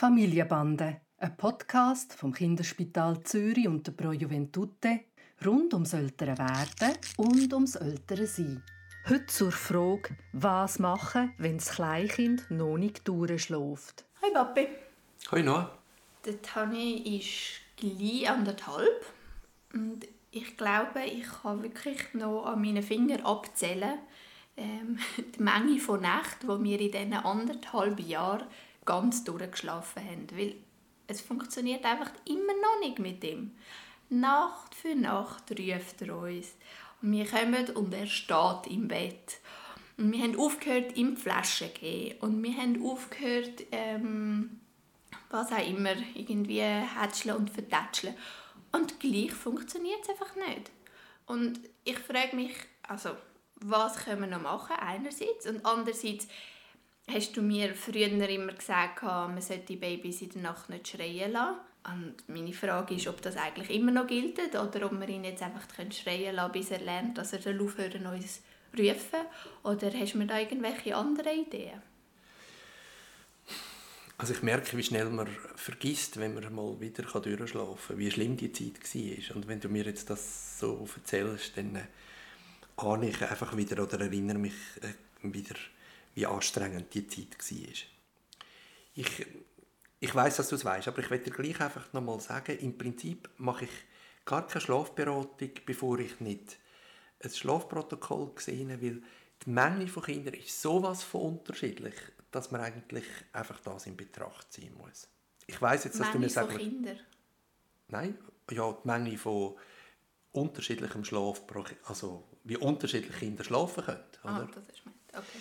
[0.00, 5.00] Familienbande, ein Podcast vom Kinderspital Zürich und der Pro Juventute
[5.44, 8.62] rund ums ältere Werden und ums ältere Sein.
[9.10, 14.06] Heute zur Frage, was machen, wenn das Kleinkind noch nicht durchschläft.
[14.22, 14.68] Hi Papi.
[15.32, 15.70] Hi Noah.
[16.24, 19.04] Der Tani ist gleich anderthalb
[19.74, 23.98] und ich glaube, ich kann wirklich noch an meinen Fingern abzählen,
[24.56, 24.98] ähm,
[25.36, 28.46] die Menge von Nächten, die wir in diesen anderthalb Jahren
[28.90, 30.26] ganz durchgeschlafen haben.
[30.32, 30.56] Weil
[31.06, 33.52] es funktioniert einfach immer noch nicht mit ihm.
[34.08, 36.56] Nacht für Nacht ruft er uns.
[37.00, 39.38] Und wir kommen und er steht im Bett.
[39.96, 42.18] Und wir haben aufgehört, ihm die Flasche zu geben.
[42.20, 44.60] Und wir haben aufgehört, ähm,
[45.30, 48.16] was auch immer, irgendwie hätscheln und vertätscheln.
[48.72, 50.72] Und gleich funktioniert es einfach nicht.
[51.26, 53.10] Und ich frage mich, also,
[53.60, 55.46] was können wir noch machen, einerseits.
[55.46, 56.26] Und andererseits,
[57.08, 61.32] hast du mir früher immer gesagt, man sollte die Babys in der Nacht nicht schreien
[61.32, 61.58] lassen.
[61.82, 65.42] Und meine Frage ist, ob das eigentlich immer noch gilt oder ob wir ihn jetzt
[65.42, 68.42] einfach schreien lassen bis er lernt, dass er dann aufhören uns
[68.78, 69.26] rufen.
[69.62, 71.82] Oder hast du da irgendwelche anderen Ideen?
[74.20, 78.36] Also ich merke, wie schnell man vergisst, wenn man mal wieder durchschlafen kann, wie schlimm
[78.36, 79.36] die Zeit war.
[79.36, 81.84] Und wenn du mir jetzt das so erzählst, dann äh,
[82.76, 84.92] ahne ich einfach wieder oder erinnere mich äh,
[85.22, 85.54] wieder,
[86.14, 87.74] wie anstrengend die Zeit war.
[88.94, 89.26] Ich,
[90.00, 92.76] ich weiß, dass du es weißt, aber ich werde dir gleich einfach nochmal sagen, im
[92.76, 93.70] Prinzip mache ich
[94.24, 96.58] gar keine Schlafberatung, bevor ich nicht
[97.22, 99.02] ein Schlafprotokoll gesehen habe, weil
[99.44, 101.94] die Menge von Kindern ist sowas von unterschiedlich,
[102.30, 105.08] dass man eigentlich einfach das in Betracht ziehen muss.
[105.46, 106.52] Ich weiß jetzt, dass Menge du mir sagst...
[106.52, 107.00] von Kindern?
[107.88, 108.18] Nein,
[108.50, 109.56] ja, die Menge von
[110.32, 111.42] unterschiedlichem Schlaf,
[111.84, 114.04] also wie unterschiedliche Kinder schlafen können.
[114.22, 114.44] Ah, oder?
[114.44, 115.38] Ah, das ist okay.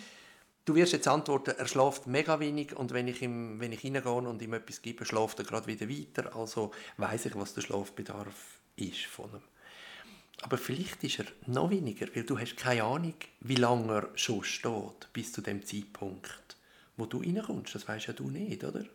[0.69, 4.11] Du wirst jetzt antworten, er schläft mega wenig und wenn ich, ihm, wenn ich reingehe
[4.11, 6.35] und ihm etwas gebe, schläft er gerade wieder weiter.
[6.35, 9.41] Also weiß ich, was der Schlafbedarf ist von ihm.
[10.43, 14.43] Aber vielleicht ist er noch weniger, weil du hast keine Ahnung, wie lange er schon
[14.43, 16.55] steht, bis zu dem Zeitpunkt,
[16.97, 17.73] wo du reinkommst.
[17.73, 18.85] Das weißt ja du nicht, oder?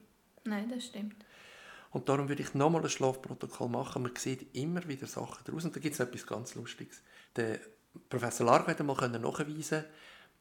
[0.44, 1.16] Nein, das stimmt.
[1.90, 4.02] Und darum würde ich nochmal ein Schlafprotokoll machen.
[4.04, 5.64] Man sieht immer wieder Sachen daraus.
[5.64, 7.02] Und da gibt es etwas ganz Lustiges.
[7.34, 7.58] Der
[8.08, 9.82] Professor Largo hat einmal nachweisen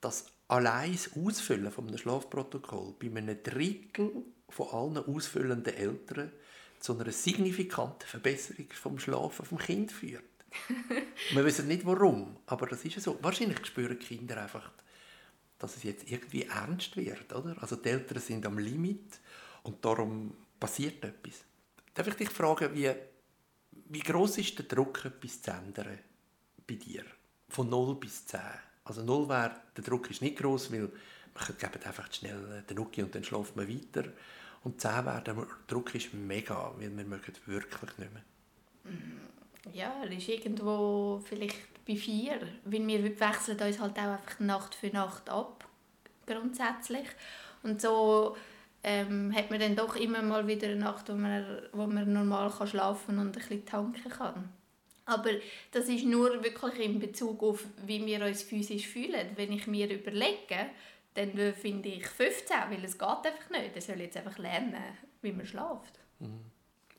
[0.04, 4.12] dass allein das Ausfüllen von einem Schlafprotokoll bei einem Drittel
[4.50, 6.32] von allen ausfüllenden Eltern
[6.80, 10.24] zu einer signifikanten Verbesserung vom Schlafen vom Kind führt.
[11.32, 13.18] Wir wissen nicht warum, aber das ist so.
[13.22, 14.70] Wahrscheinlich spüren Kinder einfach,
[15.58, 17.56] dass es jetzt irgendwie ernst wird, oder?
[17.62, 19.20] Also die Eltern sind am Limit
[19.64, 21.46] und darum passiert etwas.
[21.94, 22.92] Darf ich dich fragen, wie,
[23.72, 26.00] wie groß ist der Druck, etwas zu ändern
[26.68, 27.06] bei dir?
[27.48, 28.40] Von 0 bis 10.
[28.86, 30.90] Also 0 wäre, der Druck ist nicht groß, weil
[31.34, 34.10] man gibt einfach schnell den Nuki und dann schläft man weiter.
[34.64, 35.36] Und 10 wäre, der
[35.68, 38.24] Druck ist mega, weil wir mögen wirklich nicht mehr.
[39.74, 44.76] Ja, er ist irgendwo vielleicht bei 4, weil wir wechseln uns halt auch einfach Nacht
[44.76, 45.68] für Nacht ab,
[46.26, 47.08] grundsätzlich.
[47.64, 48.36] Und so
[48.84, 52.52] ähm, hat man dann doch immer mal wieder eine Nacht, wo man, wo man normal
[52.52, 54.50] kann schlafen und ein bisschen tanken kann.
[55.06, 55.32] Aber
[55.72, 59.32] das ist nur wirklich in Bezug auf, wie wir uns physisch fühlen.
[59.36, 60.70] Wenn ich mir überlege,
[61.14, 63.76] dann finde ich 15, weil es geht einfach nicht.
[63.76, 66.00] Er soll jetzt einfach lernen, wie man schläft.
[66.20, 66.40] Mhm.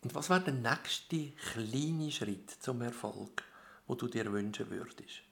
[0.03, 3.43] Und was wäre der nächste kleine Schritt zum Erfolg,
[3.87, 5.23] wo du dir wünschen würdest?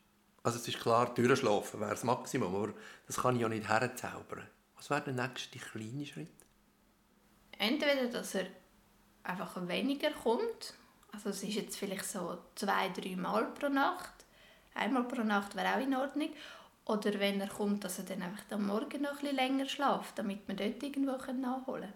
[0.43, 2.72] Also es ist klar, durchschlafen wäre das Maximum, aber
[3.06, 4.49] das kann ich ja nicht herzaubern.
[4.77, 6.28] Was wäre der nächste kleine Schritt?
[7.59, 8.47] Entweder, dass er
[9.22, 10.75] einfach weniger kommt.
[11.12, 14.12] Also es ist jetzt vielleicht so zwei, drei Mal pro Nacht.
[14.75, 16.31] Einmal pro Nacht wäre auch in Ordnung.
[16.84, 20.19] Oder wenn er kommt, dass er dann einfach am Morgen noch ein bisschen länger schläft,
[20.19, 21.93] damit wir dort irgendwo nachholen können.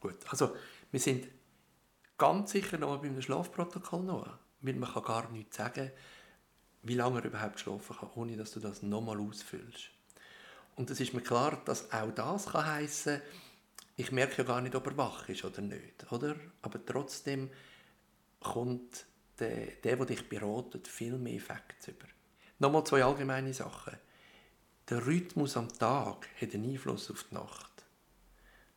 [0.00, 0.54] Gut, also
[0.90, 1.26] wir sind
[2.16, 4.28] ganz sicher noch bei einem Schlafprotokoll noch.
[4.60, 5.90] Weil man kann gar nicht sagen,
[6.82, 9.90] wie lange er überhaupt schlafen kann, ohne dass du das nochmal ausfüllst.
[10.76, 13.20] Und es ist mir klar, dass auch das kann heissen,
[13.96, 16.36] ich merke ja gar nicht, ob er wach ist oder nicht, oder?
[16.62, 17.50] Aber trotzdem
[18.40, 19.06] kommt
[19.38, 22.06] der, der, der dich beratet, viel mehr Effekte über.
[22.58, 23.96] Nochmal zwei allgemeine Sachen.
[24.88, 27.70] Der Rhythmus am Tag hat einen Einfluss auf die Nacht.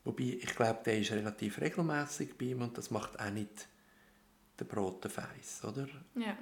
[0.03, 3.67] Wobei, ich glaube, der ist relativ regelmäßig bei ihm und das macht auch nicht
[4.59, 5.87] der Brotenfeiss, oder?
[6.15, 6.37] Ja.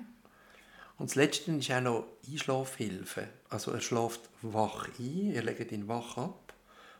[0.97, 3.27] Und das Letzte ist auch noch Einschlafhilfe.
[3.49, 6.53] Also er schläft wach ein, er legt ihn wach ab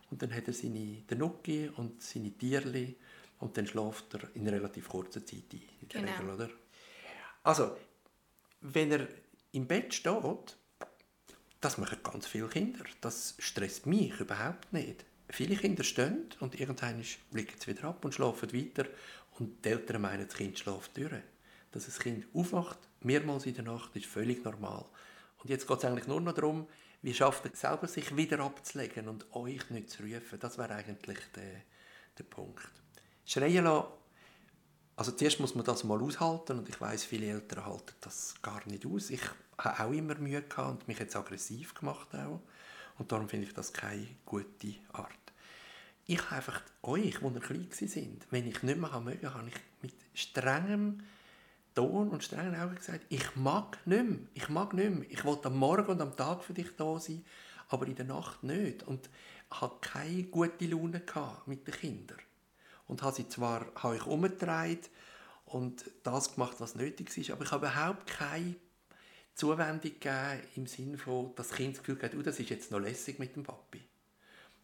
[0.10, 2.96] und dann hat er seine Nuki und seine Tierli
[3.42, 6.12] und dann schläft er in relativ kurzer Zeit ein, in der genau.
[6.14, 6.50] Regel, oder?
[7.44, 7.76] Also,
[8.62, 9.08] wenn er
[9.52, 10.58] im Bett steht,
[11.60, 12.86] das machen ganz viele Kinder.
[13.02, 15.06] Das stresst mich überhaupt nicht.
[15.30, 18.86] viele Kinder stehen und irgendwann blicken sie wieder ab und schlafen weiter
[19.40, 21.12] und die Eltern meinen, das Kind schläft durch.
[21.72, 24.86] Dass das Kind aufwacht, mehrmals in der Nacht, ist völlig normal.
[25.38, 26.68] Und jetzt geht es eigentlich nur noch darum,
[27.02, 30.40] wie schafft er selber, sich wieder abzulegen und euch nicht zu rufen.
[30.40, 31.62] Das wäre eigentlich der,
[32.18, 32.70] der Punkt.
[33.26, 33.88] Schreien lassen,
[34.96, 38.62] also zuerst muss man das mal aushalten und ich weiß, viele Eltern halten das gar
[38.68, 39.10] nicht aus.
[39.10, 39.22] Ich
[39.58, 42.40] habe auch immer Mühe gehabt und mich jetzt aggressiv gemacht auch.
[42.98, 45.10] Und darum finde ich das keine gute Art.
[46.06, 49.56] Ich habe einfach euch, die ihr klein sind, wenn ich nicht mehr mögen, habe ich
[49.82, 51.02] mit strengem
[51.74, 55.10] Ton und strengen Augen gesagt, ich mag nicht mehr, ich mag nicht mehr.
[55.10, 57.24] Ich wollte am Morgen und am Tag für dich da sein,
[57.70, 58.84] aber in der Nacht nicht.
[58.84, 59.10] Und
[59.50, 61.02] hatte keine gute Laune
[61.46, 62.18] mit den Kindern.
[62.92, 64.90] Und habe sie zwar habe ich umgedreht
[65.46, 68.56] und das gemacht, was nötig ist, aber ich habe überhaupt keine
[69.34, 72.70] Zuwendung gegeben im Sinne von, dass das Kind das Gefühl hat, oh, das ist jetzt
[72.70, 73.82] noch lässig mit dem Papi.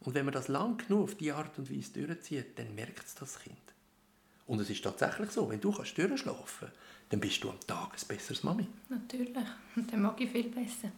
[0.02, 3.16] Und wenn man das lang genug auf diese Art und Weise durchzieht, dann merkt es
[3.16, 3.56] das Kind.
[4.46, 6.70] Und es ist tatsächlich so, wenn du kannst durchschlafen
[7.08, 8.68] dann bist du am Tag ein besseres Mami.
[8.90, 9.34] Natürlich,
[9.90, 10.92] dann mag ich viel besser.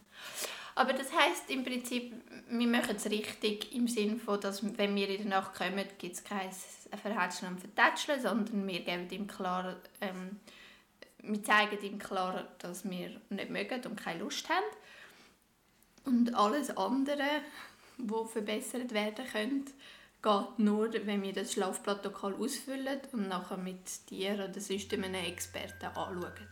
[0.74, 2.12] Aber das heißt im Prinzip,
[2.48, 6.14] wir machen es richtig im Sinne von, dass wenn wir in der Nacht kommen, gibt
[6.14, 6.50] es kein
[7.02, 10.40] Verhätscheln und Vertätscheln, sondern wir geben ihm klar, ähm,
[11.22, 14.64] wir zeigen ihm klar, dass wir nicht mögen und keine Lust haben.
[16.04, 17.42] Und alles andere,
[17.98, 19.72] was verbessert werden könnte,
[20.22, 25.86] geht nur, wenn wir das Schlafprotokoll ausfüllen und nachher mit dir oder sonst einem Experten
[25.86, 26.48] anschauen.